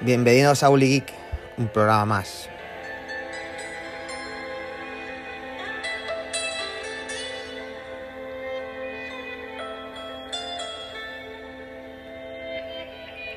[0.00, 1.02] Bienvenidos a Uli
[1.56, 2.48] un programa más.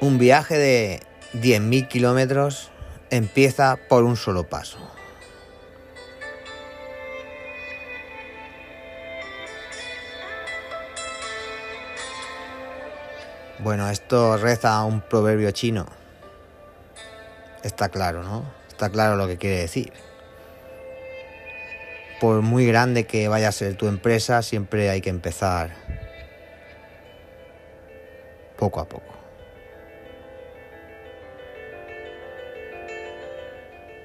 [0.02, 1.00] Un viaje de
[1.34, 2.70] 10.000 kilómetros
[3.10, 4.78] empieza por un solo paso.
[13.58, 16.01] Bueno, esto reza un proverbio chino.
[17.64, 18.44] Está claro, ¿no?
[18.70, 19.94] Está claro lo que quiere decir.
[22.20, 25.72] Por muy grande que vaya a ser tu empresa, siempre hay que empezar
[28.58, 29.14] poco a poco.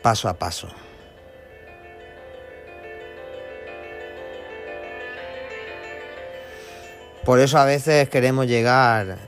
[0.03, 0.69] Paso a paso.
[7.25, 9.19] Por eso a veces queremos llegar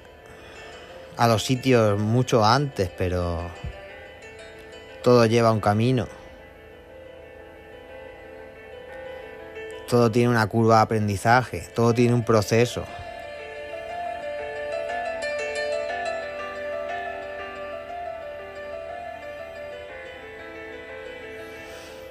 [1.17, 3.51] a los sitios mucho antes, pero
[5.09, 6.07] todo lleva un camino.
[9.89, 12.85] Todo tiene una curva de aprendizaje, todo tiene un proceso.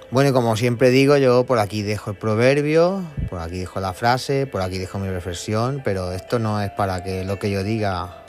[0.09, 3.93] Bueno, y como siempre digo, yo por aquí dejo el proverbio, por aquí dejo la
[3.93, 7.63] frase, por aquí dejo mi reflexión, pero esto no es para que lo que yo
[7.63, 8.23] diga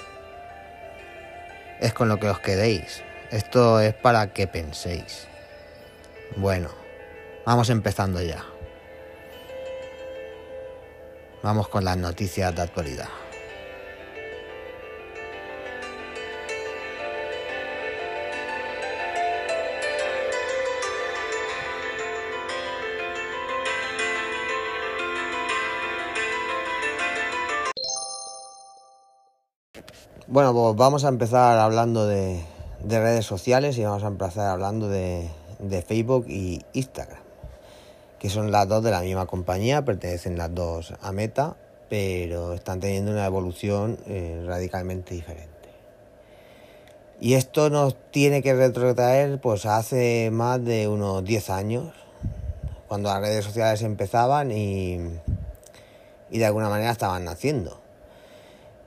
[1.81, 3.08] es con lo que os quedéis.
[3.31, 5.29] Esto es para que penséis.
[6.37, 6.71] Bueno,
[7.45, 8.43] vamos empezando ya.
[11.43, 13.09] Vamos con las noticias de actualidad.
[30.27, 32.43] Bueno, pues vamos a empezar hablando de,
[32.83, 37.21] de redes sociales y vamos a empezar hablando de, de, Facebook y Instagram,
[38.19, 41.57] que son las dos de la misma compañía, pertenecen las dos a Meta,
[41.89, 45.49] pero están teniendo una evolución eh, radicalmente diferente.
[47.21, 51.93] Y esto nos tiene que retrotraer pues hace más de unos 10 años,
[52.87, 54.99] cuando las redes sociales empezaban y,
[56.31, 57.81] y de alguna manera estaban naciendo.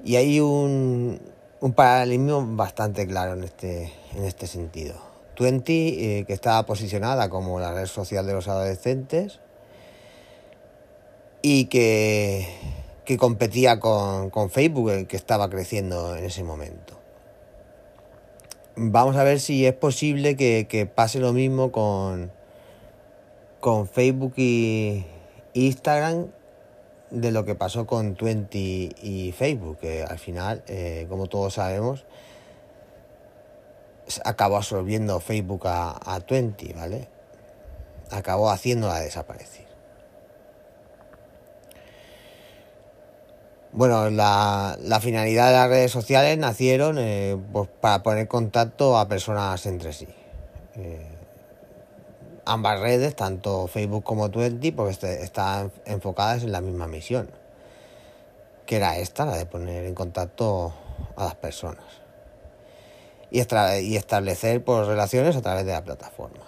[0.04, 1.20] Y hay un,
[1.62, 4.96] un paralelismo bastante claro en este, en este sentido.
[5.36, 9.40] Twenty, eh, que estaba posicionada como la red social de los adolescentes
[11.42, 12.48] y que,
[13.06, 17.00] que competía con, con Facebook, que estaba creciendo en ese momento.
[18.76, 22.32] Vamos a ver si es posible que, que pase lo mismo con,
[23.60, 25.06] con Facebook y
[25.54, 26.28] Instagram
[27.12, 32.06] de lo que pasó con Twenty y Facebook, que al final, eh, como todos sabemos,
[34.24, 37.08] acabó absorbiendo Facebook a, a Twenty, ¿vale?
[38.10, 39.72] Acabó haciéndola desaparecer.
[43.74, 49.08] Bueno, la, la, finalidad de las redes sociales nacieron eh, pues para poner contacto a
[49.08, 50.08] personas entre sí.
[50.76, 51.11] Eh,
[52.46, 57.30] ambas redes, tanto Facebook como Twenty, porque están enfocadas en la misma misión,
[58.66, 60.74] que era esta, la de poner en contacto
[61.16, 62.02] a las personas
[63.32, 66.46] y, y establecer pues, relaciones a través de la plataforma.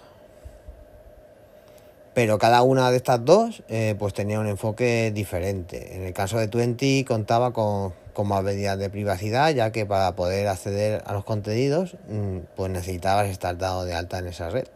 [2.12, 5.96] Pero cada una de estas dos eh, pues tenía un enfoque diferente.
[5.96, 10.14] En el caso de Twenty contaba con, con más medidas de privacidad, ya que para
[10.14, 14.68] poder acceder a los contenidos mm, pues necesitabas estar dado de alta en esa red.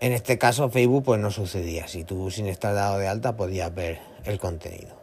[0.00, 3.74] En este caso Facebook pues no sucedía, si tú sin estar dado de alta podías
[3.74, 4.98] ver el contenido.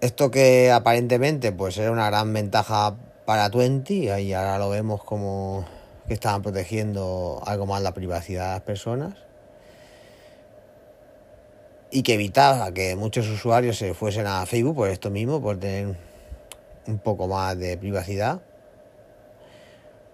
[0.00, 2.96] Esto que aparentemente pues era una gran ventaja
[3.26, 5.66] para Twenty, y ahora lo vemos como
[6.08, 9.14] que estaban protegiendo algo más la privacidad de las personas
[11.90, 15.94] y que evitaba que muchos usuarios se fuesen a Facebook por esto mismo, por tener
[16.86, 18.40] un poco más de privacidad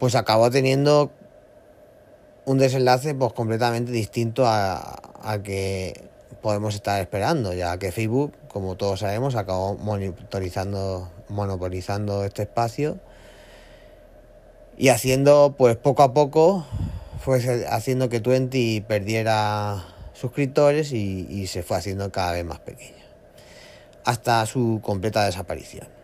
[0.02, 1.12] pues acabó teniendo
[2.44, 5.00] un desenlace pues completamente distinto a,
[5.44, 5.94] que
[6.40, 12.98] podemos estar esperando, ya que Facebook, como todos sabemos, acabó monitorizando, monopolizando este espacio
[14.76, 16.66] y haciendo, pues poco a poco,
[17.20, 17.38] fue
[17.70, 19.84] haciendo que Twenty perdiera
[20.14, 23.04] suscriptores y, y se fue haciendo cada vez más pequeña,
[24.04, 26.01] hasta su completa desaparición.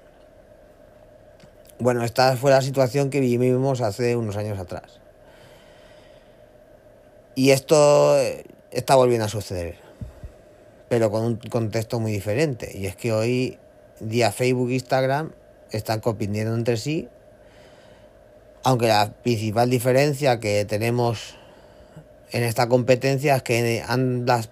[1.81, 4.99] Bueno, esta fue la situación que vivimos hace unos años atrás.
[7.37, 9.77] Y esto eh, está volviendo a suceder,
[10.89, 12.77] pero con un contexto muy diferente.
[12.77, 13.59] Y es que hoy
[14.01, 15.31] día Facebook e Instagram
[15.71, 17.09] están compitiendo entre sí,
[18.65, 21.37] aunque la principal diferencia que tenemos
[22.33, 24.51] en esta competencia es que ambas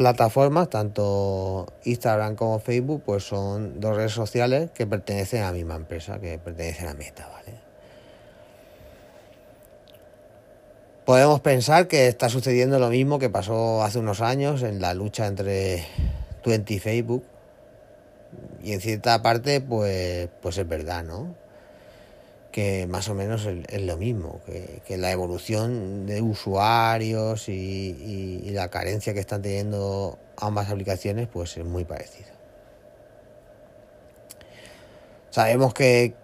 [0.00, 5.74] plataformas, tanto Instagram como Facebook, pues son dos redes sociales que pertenecen a la misma
[5.74, 7.58] empresa, que pertenecen a Meta, ¿vale?
[11.04, 15.26] Podemos pensar que está sucediendo lo mismo que pasó hace unos años en la lucha
[15.26, 15.84] entre
[16.42, 17.24] Twenty y Facebook.
[18.62, 21.34] Y en cierta parte, pues, pues es verdad, ¿no?
[22.50, 29.14] Que más o menos es, lo mismo, que, la evolución de usuarios y, la carencia
[29.14, 32.28] que están teniendo ambas aplicaciones pues es muy parecida.
[35.30, 36.14] Sabemos que,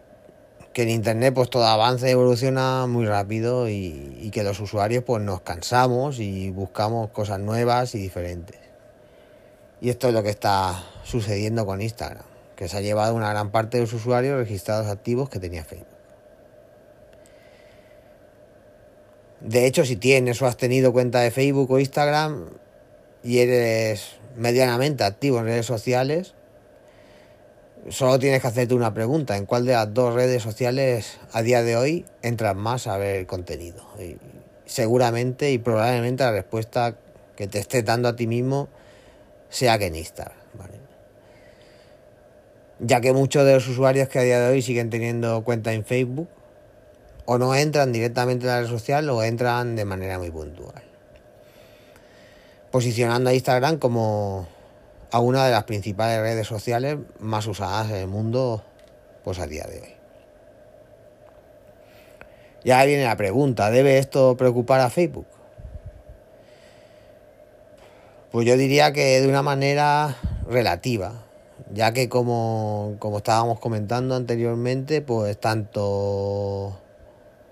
[0.75, 5.23] en Internet pues todo avanza y evoluciona muy rápido y, y que los usuarios pues
[5.23, 8.59] nos cansamos y buscamos cosas nuevas y diferentes.
[9.81, 12.25] Y esto es lo que está sucediendo con Instagram,
[12.57, 15.96] que se ha llevado una gran parte de los usuarios registrados activos que tenía Facebook.
[19.47, 22.47] De hecho, si tienes o has tenido cuenta de Facebook o Instagram
[23.23, 26.35] y eres medianamente activo en redes sociales,
[27.89, 29.37] solo tienes que hacerte una pregunta.
[29.37, 33.25] ¿En cuál de las dos redes sociales a día de hoy entras más a ver
[33.27, 33.85] contenido?
[34.01, 34.17] Y
[34.65, 36.97] seguramente y probablemente la respuesta
[37.37, 38.69] que te esté dando a ti mismo
[39.49, 40.37] sea que en Instagram.
[42.81, 45.85] Ya que muchos de los usuarios que a día de hoy siguen teniendo cuenta en
[45.85, 46.29] Facebook
[47.27, 50.83] o no entran directamente a la red social o entran de manera muy puntual.
[52.71, 54.49] Posicionando a Instagram como
[55.11, 58.63] a una de las principales redes sociales más usadas en el mundo
[59.25, 59.95] pues a día de hoy.
[62.65, 65.27] Ya viene la pregunta, ¿debe esto preocupar a Facebook?
[68.31, 70.17] Pues yo diría que de una manera
[70.49, 71.25] relativa,
[71.73, 76.77] ya que como, como estábamos comentando anteriormente, pues tanto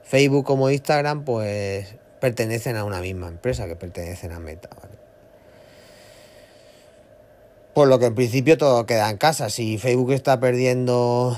[0.05, 4.71] Facebook como Instagram pues pertenecen a una misma empresa que pertenecen a Meta.
[7.75, 9.51] Por lo que en principio todo queda en casa.
[9.51, 11.37] Si Facebook está perdiendo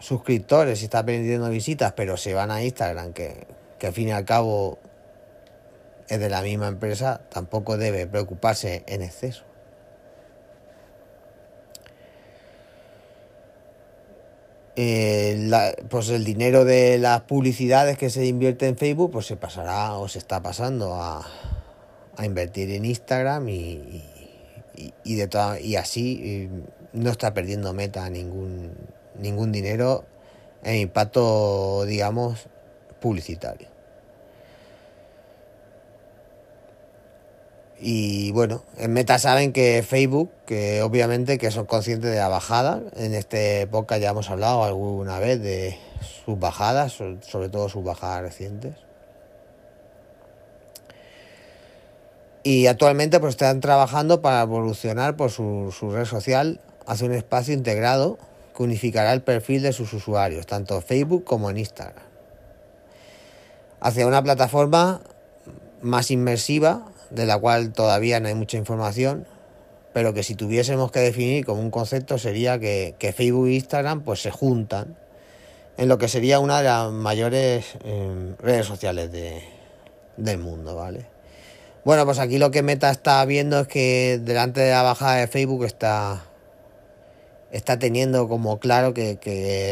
[0.00, 3.46] suscriptores y está perdiendo visitas, pero se van a Instagram, que,
[3.78, 4.78] que al fin y al cabo
[6.08, 9.44] es de la misma empresa, tampoco debe preocuparse en exceso.
[14.76, 19.94] Eh, pues el dinero de las publicidades que se invierte en Facebook pues se pasará
[19.94, 21.26] o se está pasando a,
[22.16, 24.02] a invertir en Instagram y,
[25.04, 26.50] y, de toda, y así
[26.92, 28.72] no está perdiendo meta ningún,
[29.18, 30.04] ningún dinero
[30.62, 32.48] en impacto digamos
[33.00, 33.73] publicitario.
[37.86, 42.80] Y bueno, en Meta saben que Facebook, que obviamente que son conscientes de la bajada.
[42.96, 45.78] En este época ya hemos hablado alguna vez de
[46.24, 48.74] sus bajadas, sobre todo sus bajadas recientes.
[52.42, 57.52] Y actualmente pues están trabajando para evolucionar por su, su red social hacia un espacio
[57.52, 58.16] integrado
[58.56, 62.02] que unificará el perfil de sus usuarios, tanto en Facebook como en Instagram.
[63.80, 65.02] Hacia una plataforma
[65.82, 69.26] más inmersiva de la cual todavía no hay mucha información,
[69.92, 74.20] pero que si tuviésemos que definir como un concepto sería que, Facebook e Instagram pues
[74.20, 74.96] se juntan
[75.76, 79.10] en lo que sería una de las mayores em, redes sociales
[80.16, 81.06] del mundo, ¿vale?
[81.84, 85.26] Bueno, pues aquí lo que Meta está viendo es que delante de la bajada de
[85.26, 86.24] Facebook está,
[87.52, 89.18] está teniendo como claro que,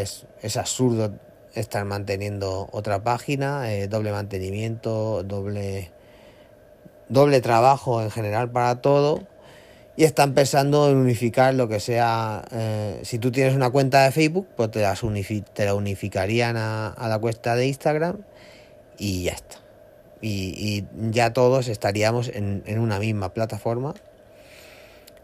[0.01, 1.13] es, es, absurdo
[1.55, 5.91] estar manteniendo otra página, eh, doble mantenimiento, doble
[7.13, 9.23] doble trabajo en general para todo
[9.97, 12.43] y están pensando en unificar lo que sea.
[12.51, 17.55] Eh, si tú tienes una cuenta de Facebook, pues te, la unificarían a, la cuenta
[17.55, 18.19] de Instagram
[18.99, 19.59] y ya está.
[20.23, 23.95] Y, ya todos estaríamos en, una misma plataforma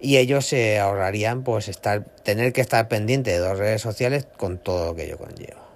[0.00, 4.58] y ellos se ahorrarían pues estar tener que estar pendiente de dos redes sociales con
[4.58, 5.66] todo lo que ello conlleva.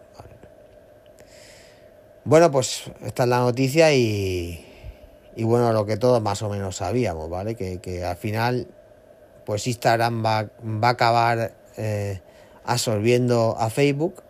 [2.25, 4.65] Bueno, pues esta es la noticia y,
[5.37, 7.55] y bueno, lo que todos más o menos sabíamos, ¿vale?
[7.55, 8.67] Que, al final,
[9.45, 12.21] pues Instagram va, va a acabar eh,
[12.65, 14.23] absorbiendo a Facebook.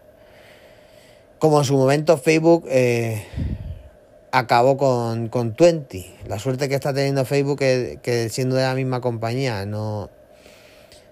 [1.38, 3.26] Como en su momento Facebook eh,
[4.30, 6.18] acabó con, con 20.
[6.28, 10.09] La suerte que está teniendo Facebook que, que siendo de la misma compañía no,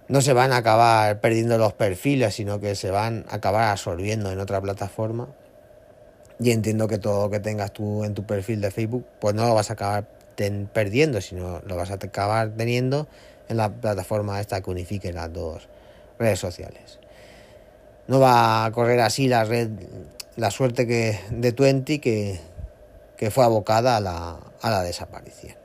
[0.06, 4.30] no se van a acabar perdiendo los perfiles, sino que se van a acabar absorbiendo
[4.30, 5.28] en otra plataforma.
[6.40, 9.47] Y entiendo que todo lo que tengas tú en tu perfil de Facebook, pues no
[9.47, 10.06] lo vas a acabar
[10.73, 13.06] perdiendo, sino lo vas a acabar teniendo
[13.49, 15.68] en la plataforma esta que unifique las dos
[16.18, 16.99] redes sociales.
[18.09, 19.70] no va a correr así la red,
[20.37, 22.40] la suerte que de Twenty que,
[23.16, 25.56] que fue abocada a la, a la desaparición.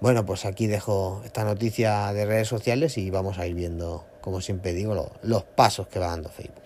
[0.00, 4.40] Bueno, pues aquí dejo esta noticia de redes sociales y vamos a ir viendo, como
[4.40, 6.63] siempre digo, los pasos que va dando Facebook.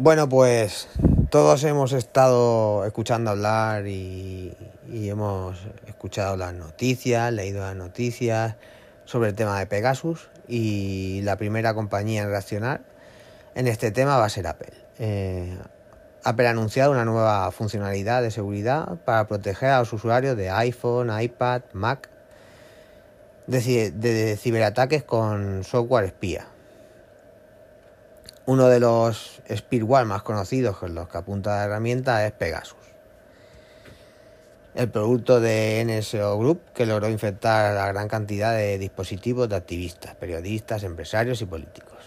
[0.00, 0.86] Bueno, pues
[1.28, 4.56] todos hemos estado escuchando hablar y,
[4.88, 8.54] hemos escuchado las noticias, leído las noticias
[9.06, 12.82] sobre el tema de Pegasus y la primera compañía en reaccionar
[13.56, 14.72] en este tema va a ser Apple.
[15.00, 15.58] Eh,
[16.22, 21.10] Apple ha anunciado una nueva funcionalidad de seguridad para proteger a los usuarios de iPhone,
[21.20, 22.08] iPad, Mac
[23.48, 26.46] de, ciberataques con software espía.
[28.48, 32.78] Uno de los speedware más conocidos con los que apunta la herramienta es Pegasus.
[34.74, 40.14] El producto de NSO Group que logró infectar a gran cantidad de dispositivos de activistas,
[40.14, 41.98] periodistas, empresarios y políticos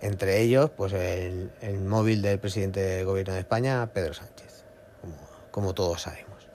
[0.00, 1.50] entre ellos pues el,
[1.86, 4.64] móvil del presidente del gobierno de España, Pedro Sánchez,
[5.52, 6.48] como, todos sabemos.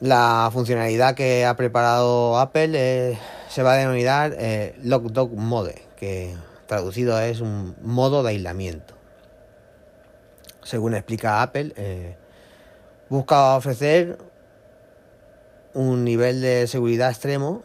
[0.00, 4.76] La funcionalidad que ha preparado Apple eh, se va a denominar eh,
[5.34, 8.94] Mode, que traducido es un modo de aislamiento.
[10.62, 12.16] Según explica Apple, eh,
[13.08, 14.18] busca ofrecer
[15.72, 17.62] un nivel de seguridad extremo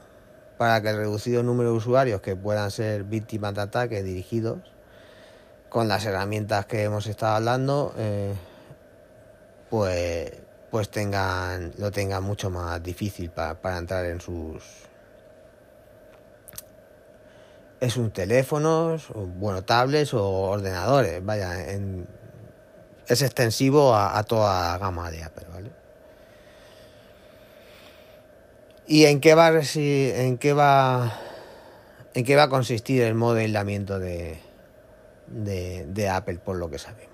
[0.57, 4.59] para que el reducido número de usuarios que puedan ser víctimas de ataques dirigidos
[5.69, 8.33] con las herramientas que hemos estado hablando, eh,
[9.69, 10.31] pues,
[10.71, 14.63] pues tengan, lo tengan mucho más difícil para, entrar en sus
[17.81, 21.55] en sus teléfonos, bueno, tablets o ordenadores, vaya,
[23.07, 25.71] es extensivo a, toda gama de Apple, ¿vale?
[28.85, 31.19] ¿Y en qué va en qué va
[32.13, 33.47] en qué va a consistir el modo de
[35.27, 37.07] de, de, Apple por lo que sabemos?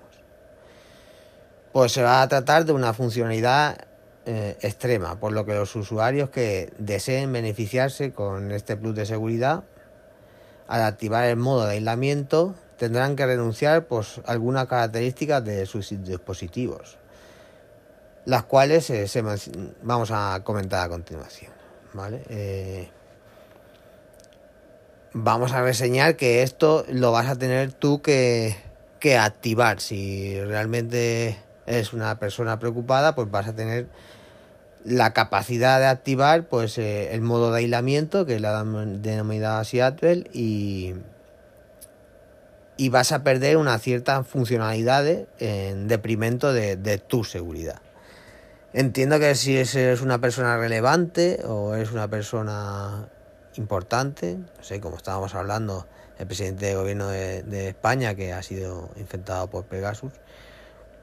[1.72, 3.86] Pues se va a tratar de una funcionalidad
[4.24, 9.64] eh, extrema, por lo que los usuarios que deseen beneficiarse con este plus de seguridad,
[10.68, 15.90] al activar el modo de aislamiento, tendrán que renunciar pues, a algunas características de sus
[16.04, 16.98] dispositivos,
[18.24, 19.22] las cuales eh, se,
[19.82, 21.52] vamos a comentar a continuación.
[21.94, 22.22] ¿vale?
[22.28, 22.88] Eh,
[25.12, 28.64] vamos a reseñar que esto lo vas a tener tú que,
[29.18, 29.78] activar.
[29.78, 33.86] Si realmente eres una persona preocupada, pues vas a tener
[34.86, 40.30] la capacidad de activar pues eh, el modo de aislamiento, que es la denominada Seattle,
[40.32, 40.94] y,
[42.76, 45.04] y vas a perder una cierta funcionalidad
[45.38, 47.80] en deprimento de tu seguridad.
[48.76, 53.08] Entiendo que si eres una persona relevante o eres una persona
[53.56, 55.86] importante, no sé, como estábamos hablando,
[56.18, 60.12] el presidente de gobierno de, España que ha sido infectado por Pegasus,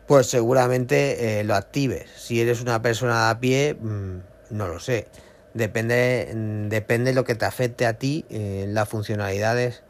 [0.08, 2.10] pues seguramente eh, lo actives.
[2.16, 4.18] Si eres una persona a pie, mm,
[4.52, 5.08] no lo sé.
[5.54, 6.32] Depende,
[6.70, 9.84] depende de lo que te afecte a ti, eh, las funcionalidades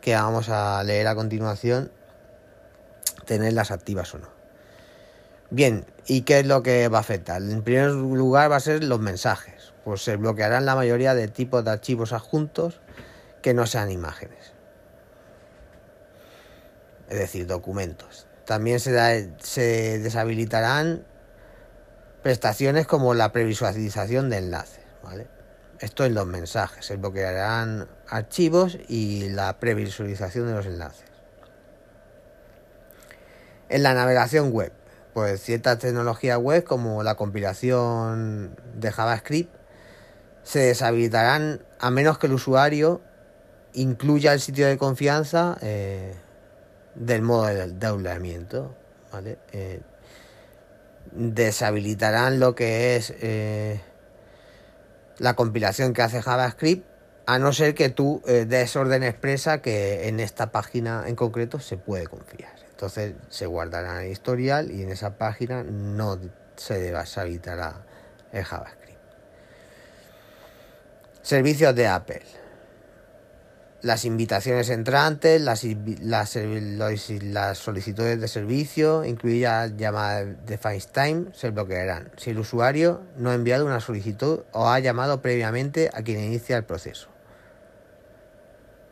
[0.00, 1.90] que vamos a leer a continuación,
[3.26, 4.28] tenerlas activas o no.
[5.50, 7.42] Bien, ¿y qué es lo que va a afectar?
[7.42, 11.64] En primer lugar va a ser los mensajes, pues se bloquearán la mayoría de tipos
[11.64, 12.80] de archivos adjuntos
[13.42, 14.52] que no sean imágenes,
[17.08, 18.27] es decir, documentos.
[18.48, 21.04] También se, deshabilitarán
[22.22, 25.26] prestaciones como la previsualización de enlaces, ¿vale?
[25.80, 31.04] Esto en los mensajes, se bloquearán archivos y la previsualización de los enlaces.
[33.68, 34.72] En la navegación web,
[35.12, 39.54] pues ciertas tecnologías web como la compilación de JavaScript
[40.42, 43.02] se deshabilitarán a menos que el usuario
[43.74, 46.14] incluya el sitio de confianza eh,
[46.98, 49.80] del modo de, de eh,
[51.12, 53.80] deshabilitarán lo que es eh,
[55.18, 56.86] la compilación que hace JavaScript
[57.26, 61.76] a no ser que tú des orden expresa que en esta página en concreto se
[61.76, 62.52] puede confiar.
[62.70, 66.18] Entonces se guardará el historial y en esa página no
[66.56, 67.84] se deshabilitará
[68.32, 68.98] el JavaScript.
[71.22, 72.22] Servicios de Apple.
[73.80, 76.30] Las invitaciones entrantes, las, las,
[77.58, 82.10] solicitudes de servicio, incluidas llamadas de FaceTime, se bloquearán.
[82.16, 86.56] Si el usuario no ha enviado una solicitud o ha llamado previamente a quien inicia
[86.56, 87.08] el proceso.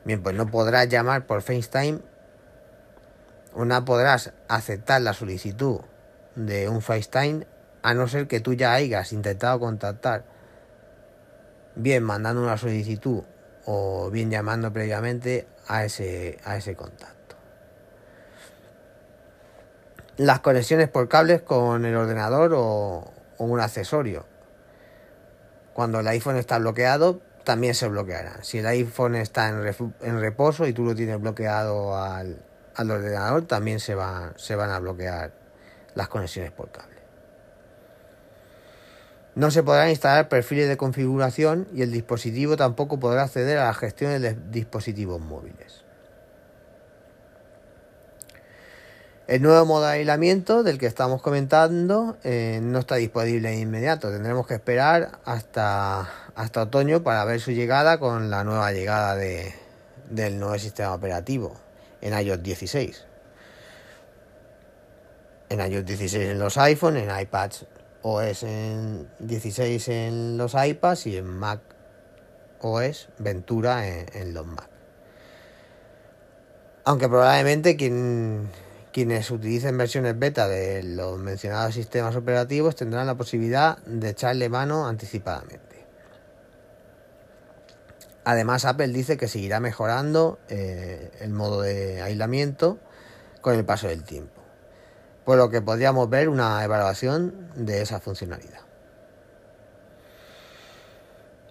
[0.04, 1.98] Bien, pues no podrá llamar por FaceTime.
[3.54, 5.80] Una podrás aceptar la solicitud
[6.36, 7.44] de un FaceTime
[7.82, 10.22] a no ser que tú ya hayas intentado contactar.
[11.74, 13.24] Bien mandando una solicitud
[13.66, 17.36] o bien llamando previamente a ese, a ese contacto.
[20.16, 24.24] Las conexiones por cables con el ordenador o, un accesorio.
[25.74, 28.42] Cuando el iPhone está bloqueado, también se bloqueará.
[28.42, 32.42] Si el iPhone está en, reposo y tú lo tienes bloqueado al,
[32.74, 35.32] al ordenador, también se, va, se van a bloquear
[35.94, 36.95] las conexiones por cable.
[39.36, 43.74] No se podrán instalar perfiles de configuración y el dispositivo tampoco podrá acceder a la
[43.74, 45.84] gestión de dispositivos móviles.
[49.26, 54.10] El nuevo modo de aislamiento del que estamos comentando eh, no está disponible de inmediato.
[54.10, 59.52] Tendremos que esperar hasta, hasta otoño para ver su llegada con la nueva llegada de,
[60.08, 61.54] del nuevo sistema operativo
[62.00, 63.04] en iOS 16.
[65.50, 67.66] En iOS 16 en los iPhones, en iPads
[68.08, 71.60] OS en 16 en los iPads y en Mac
[72.60, 74.68] OS Ventura en, los Mac.
[76.84, 84.10] Aunque probablemente quienes utilicen versiones beta de los mencionados sistemas operativos tendrán la posibilidad de
[84.10, 85.84] echarle mano anticipadamente.
[88.22, 92.78] Además, Apple dice que seguirá mejorando eh, el modo de aislamiento
[93.40, 94.35] con el paso del tiempo
[95.26, 98.60] por lo que podríamos ver una evaluación de esa funcionalidad.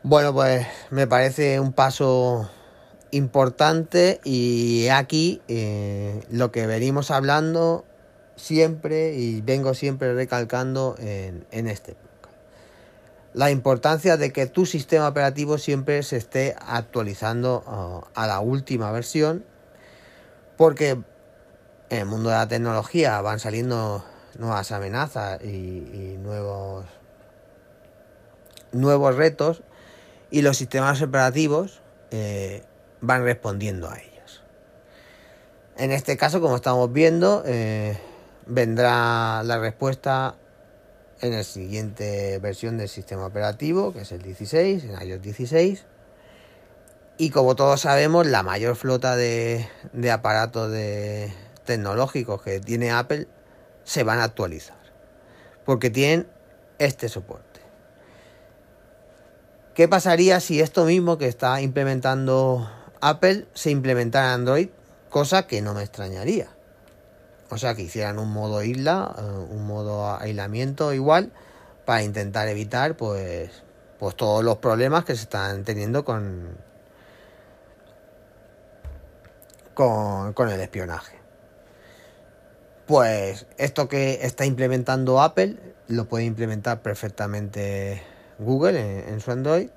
[0.02, 2.50] Bueno, pues me parece un paso
[3.12, 7.86] importante y aquí eh, lo que venimos hablando
[8.38, 11.96] siempre y vengo siempre recalcando en, en este
[13.34, 18.94] la importancia de que tu sistema operativo siempre se esté actualizando uh, a la última
[18.94, 19.44] versión
[20.56, 20.98] porque
[21.90, 24.04] en el mundo de la tecnología van saliendo
[24.38, 26.86] nuevas amenazas y, nuevos
[28.72, 29.62] nuevos retos
[30.32, 32.64] y los sistemas operativos eh,
[33.00, 34.44] van respondiendo a ellos.
[35.78, 37.98] En este caso, como estamos viendo, eh,
[38.46, 40.36] vendrá la respuesta
[41.22, 45.86] en la siguiente versión del sistema operativo, que es el 16, en iOS 16.
[47.18, 49.70] Y como todos sabemos, la mayor flota de
[50.12, 51.32] aparatos de,
[51.66, 53.28] tecnológicos que tiene Apple
[53.84, 54.78] se van a actualizar.
[55.66, 56.28] Porque tienen
[56.78, 57.62] este soporte.
[59.74, 62.70] ¿Qué pasaría si esto mismo que está implementando
[63.02, 64.70] Apple se implementara en Android?
[65.10, 66.48] Cosa que no me extrañaría.
[67.50, 71.32] O sea, que hicieran un modo isla, eh, un modo aislamiento igual,
[71.86, 73.52] para intentar evitar pues,
[74.00, 76.58] pues todos los problemas que se están teniendo con,
[79.74, 81.25] con, con el espionaje.
[82.86, 88.04] Pues esto que está implementando Apple lo puede implementar perfectamente
[88.38, 89.70] Google en, su Android.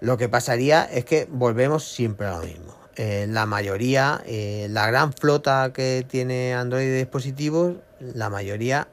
[0.00, 2.74] Lo que pasaría es que volvemos siempre a lo mismo.
[2.96, 8.88] Eh, la mayoría, eh, la gran flota que tiene Android de dispositivos, la mayoría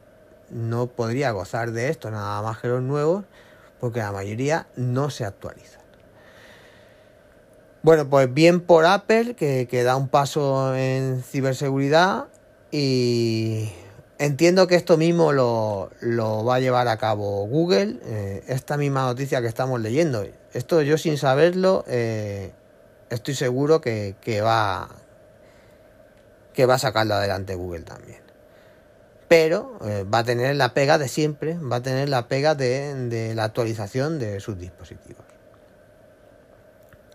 [0.50, 3.24] no podría gozar de esto, nada más que los nuevos,
[3.80, 5.82] porque la mayoría no se actualizan.
[7.82, 12.26] Bueno, pues bien por Apple, que, que da un paso en ciberseguridad
[12.72, 13.70] y
[14.18, 15.90] entiendo que esto mismo lo,
[16.46, 20.26] va a llevar a cabo Google, eh, esta misma noticia que estamos leyendo.
[20.54, 22.54] Esto yo sin saberlo, eh,
[23.10, 24.90] estoy seguro que, va,
[26.54, 28.22] que va a sacarlo adelante Google también.
[29.28, 32.94] Pero eh, va a tener la pega de siempre, va a tener la pega de,
[33.10, 35.26] de la actualización de sus dispositivos.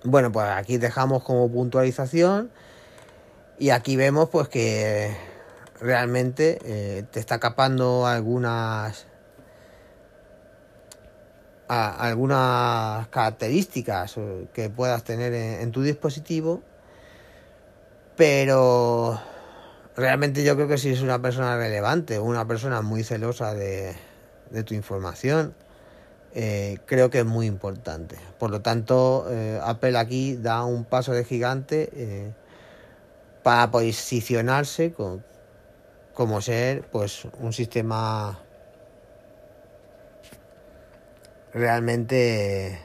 [0.02, 2.50] Bueno, pues aquí dejamos como puntualización
[3.58, 5.35] y aquí vemos pues que
[5.80, 9.06] realmente eh, te está capando algunas
[11.68, 16.62] algunas características eh, que puedas tener en, tu dispositivo
[18.16, 19.20] pero
[19.96, 23.96] realmente yo creo que si es una persona relevante una persona muy celosa de,
[24.64, 25.54] tu información
[26.38, 28.16] eh, creo que es muy importante.
[28.38, 29.26] Por lo tanto
[29.62, 32.34] Apple aquí da un paso de gigante
[33.42, 35.24] para posicionarse con,
[36.16, 38.38] como ser pues un sistema
[41.52, 42.80] realmente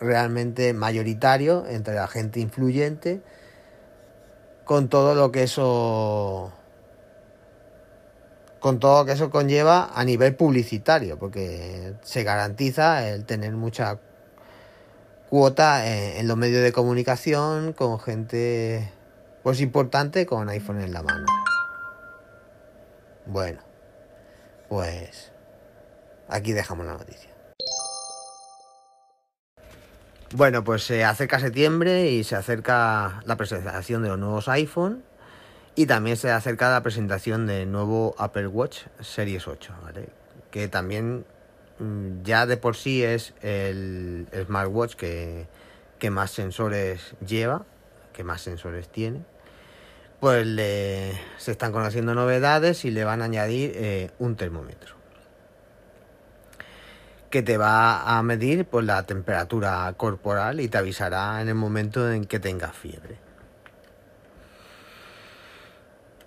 [0.00, 3.22] realmente mayoritario entre la gente influyente
[4.64, 6.52] con todo lo que eso
[8.58, 14.00] con todo lo que eso conlleva a nivel publicitario porque se garantiza el tener mucha
[15.28, 18.90] cuota en, en los medios de comunicación con gente
[19.44, 21.39] pues importante con iPhone en la mano.
[23.26, 23.60] Bueno,
[24.68, 25.32] pues
[26.28, 27.30] aquí dejamos la noticia.
[30.32, 35.02] Bueno, pues se acerca septiembre y se acerca la presentación de los nuevos iPhone
[35.74, 40.08] y también se acerca la presentación del nuevo Apple Watch Series 8, ¿vale?
[40.52, 41.24] Que también
[41.80, 45.48] mm, ya de por sí es el, smartwatch que,
[45.98, 47.64] que, más sensores lleva,
[48.12, 49.24] que más sensores tiene.
[50.20, 50.46] Pues
[51.38, 55.00] se están conociendo novedades y le van a añadir eh, un termómetro
[57.30, 62.10] que te va a medir pues, la temperatura corporal y te avisará en el momento
[62.12, 63.16] en que tengas fiebre.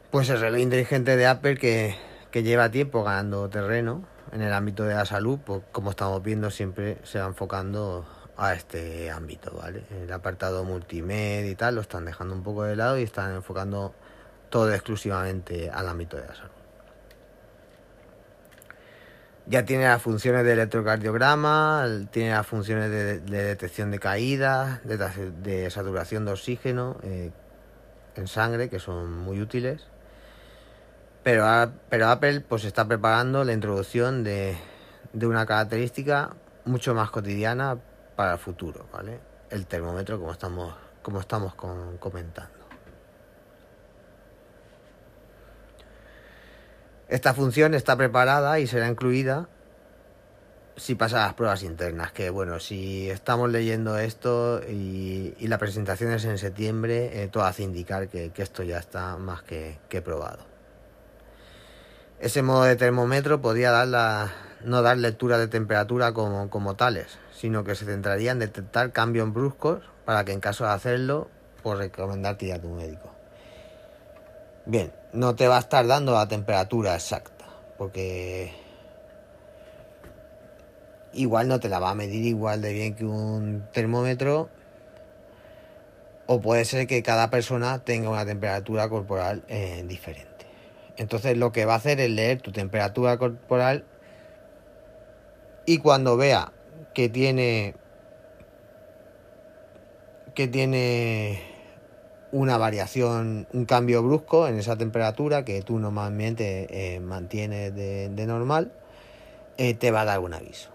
[0.09, 1.97] Pues el reloj inteligente de Apple que,
[2.31, 6.97] lleva tiempo ganando terreno en el ámbito de la salud, pues como estamos viendo siempre
[7.03, 8.05] se va enfocando
[8.37, 9.83] a este ámbito, ¿vale?
[10.01, 13.93] El apartado multimedia y tal lo están dejando un poco de lado y están enfocando
[14.49, 16.51] todo exclusivamente al ámbito de la salud.
[19.45, 26.25] Ya tiene las funciones de electrocardiograma, tiene las funciones de, detección de caídas, de, saturación
[26.25, 27.31] de oxígeno eh,
[28.15, 29.85] en sangre, que son muy útiles.
[31.23, 34.55] Pero, Apple pues está preparando la introducción de
[35.13, 36.31] una característica
[36.65, 37.77] mucho más cotidiana
[38.15, 39.19] para el futuro, ¿vale?
[39.49, 42.63] El termómetro, como estamos, como estamos comentando.
[47.07, 49.47] Esta función está preparada y será incluida
[50.75, 56.25] si pasa las pruebas internas, que bueno, si estamos leyendo esto y, la presentación es
[56.25, 60.39] en septiembre, eh, todo hace indicar que, esto ya está más que, probado.
[62.19, 64.31] Ese modo de termómetro podría dar
[64.63, 69.33] no dar lectura de temperatura como, como tales, sino que se centraría en detectar cambios
[69.33, 71.27] bruscos para que en caso de hacerlo,
[71.61, 73.11] pues recomendarte ir a tu médico.
[74.65, 77.43] Bien, no te va a estar dando la temperatura exacta,
[77.77, 78.53] porque
[81.11, 84.49] igual no te la va a medir igual de bien que un termómetro,
[86.27, 90.45] o puede ser que cada persona tenga una temperatura corporal eh, diferente.
[90.95, 93.83] Entonces lo que va a hacer es leer tu temperatura corporal
[95.65, 96.53] y cuando vea
[96.93, 97.75] que tiene
[100.35, 101.41] que tiene
[102.31, 108.71] una variación, un cambio brusco en esa temperatura que tú normalmente eh, mantienes de, normal,
[109.57, 110.71] eh, te va a dar un aviso.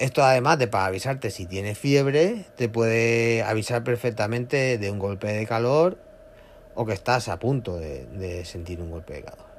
[0.00, 5.28] Esto además de para avisarte si tienes fiebre, te puede avisar perfectamente de un golpe
[5.28, 5.98] de calor
[6.74, 9.49] o que estás a punto de, sentir un golpe de calor.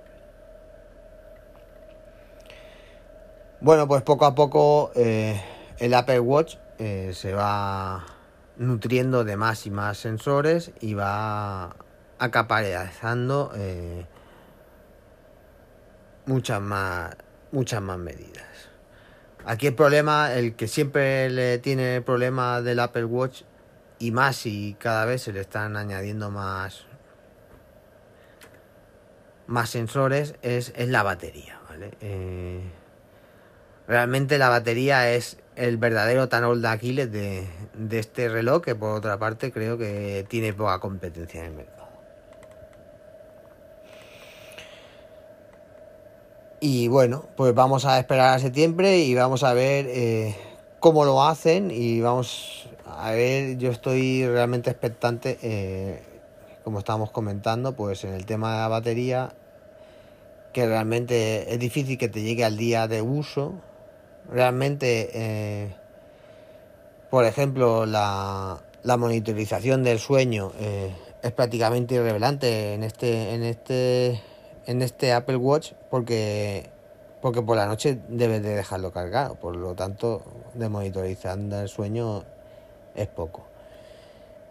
[3.62, 5.40] Bueno, pues poco a poco eh,
[5.78, 8.04] el Apple Watch se va
[8.58, 11.76] nutriendo de más y más sensores y va
[12.20, 14.06] acaparezando eh,
[16.28, 17.16] muchas más
[17.52, 18.46] muchas más medidas.
[19.46, 23.42] Aquí el problema, el que siempre le tiene el problema del Apple Watch
[23.98, 26.86] y más y cada vez se le están añadiendo más
[29.48, 31.60] más sensores es, es la batería,
[32.00, 32.62] eh,
[33.88, 38.96] realmente la batería es el verdadero tanol de Aquiles de, de este reloj que por
[38.96, 41.82] otra parte creo que tiene poca competencia en el mercado.
[46.64, 50.36] Y bueno, pues vamos a esperar a septiembre y vamos a ver eh,
[50.80, 56.04] cómo lo hacen y vamos a ver, yo estoy realmente expectante, eh,
[56.64, 59.34] como estábamos comentando, pues en el tema de la batería,
[60.54, 63.56] que realmente es difícil que te llegue al día de uso.
[64.30, 65.76] Realmente eh,
[67.12, 74.22] por ejemplo, la, monitorización del sueño eh, es prácticamente irrelevante en este, en este,
[74.66, 76.70] en este Apple Watch porque,
[77.22, 79.36] porque por la noche debes de dejarlo cargado.
[79.36, 82.24] Por lo tanto, de monitorizando el sueño
[82.96, 83.44] es poco.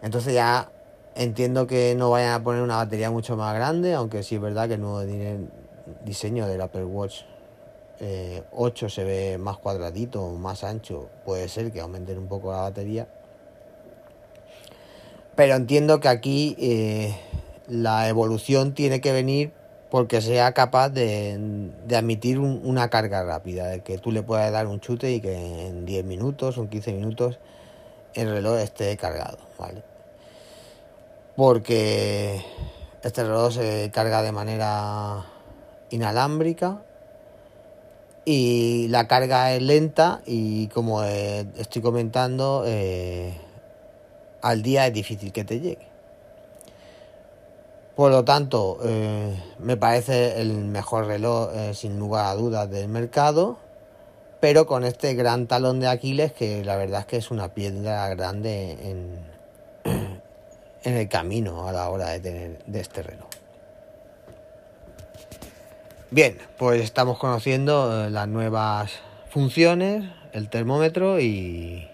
[0.03, 0.69] Entonces ya
[1.15, 4.67] entiendo que no vayan a poner una batería mucho más grande, aunque sí es verdad
[4.67, 5.01] que el nuevo
[6.05, 7.23] diseño del Apple Watch
[8.51, 12.61] 8 eh, se ve más cuadradito, más ancho, puede ser que aumenten un poco la
[12.61, 13.07] batería.
[15.35, 17.15] Pero entiendo que aquí eh,
[17.67, 19.53] la evolución tiene que venir
[19.91, 24.79] porque sea capaz de, admitir una carga rápida, de que tú le puedas dar un
[24.79, 27.39] chute y que en 10 minutos o 15 minutos
[28.13, 29.83] el reloj esté cargado, ¿vale?
[31.35, 32.41] Porque
[33.03, 35.25] este reloj se carga de manera
[35.89, 36.83] inalámbrica
[38.25, 43.33] y la carga es lenta y como eh, estoy comentando, eh,
[44.41, 45.87] al día es difícil que te llegue.
[47.95, 53.57] Por lo tanto, eh, me parece el mejor reloj sin lugar a dudas del mercado.
[54.39, 58.09] pero con este gran talón de Aquiles que la verdad es que es una piedra
[58.09, 59.19] grande en,
[60.83, 63.40] en el camino a la hora de tener de este reloj.
[66.13, 71.87] Bien, pues estamos conociendo eh, las nuevas funciones, el termómetro y,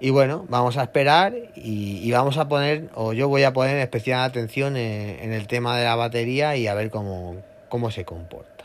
[0.00, 4.22] y bueno, vamos a esperar y, vamos a poner, o yo voy a poner especial
[4.22, 7.36] atención en, el tema de la batería y a ver cómo,
[7.68, 8.64] cómo se comporta.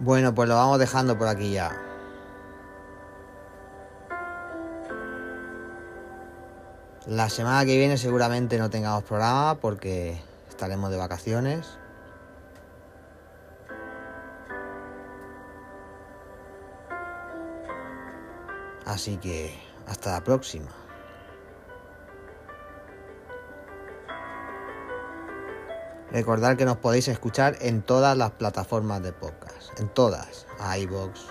[0.00, 1.85] Bueno, pues lo vamos dejando por aquí ya.
[7.06, 11.78] La semana que viene seguramente no tengamos programa porque estaremos de vacaciones.
[18.84, 20.70] Así que hasta la próxima.
[26.10, 30.46] Recordad que nos podéis escuchar en todas las plataformas de podcast, en todas,
[30.80, 31.26] iBox,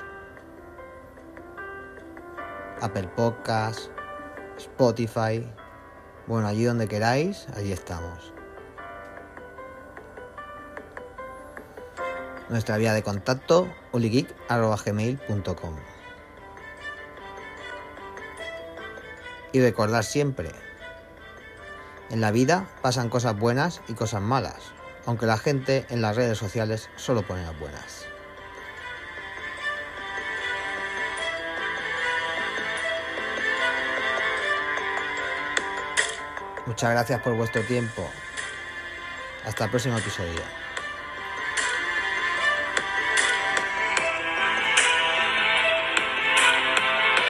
[2.82, 3.90] Apple Podcasts,
[4.58, 5.46] Spotify,
[6.28, 8.34] bueno, allí donde queráis, allí estamos.
[12.50, 15.76] Nuestra vía de contacto, uligeek.gmail.com
[19.52, 20.52] Y recordar siempre,
[22.10, 24.74] en la vida pasan cosas buenas y cosas malas,
[25.06, 28.06] aunque la gente en las redes sociales solo pone las buenas.
[36.66, 38.10] Muchas gracias por vuestro tiempo.
[39.46, 40.65] Hasta el próximo episodio.